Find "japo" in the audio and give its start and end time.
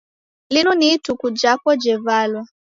1.41-1.69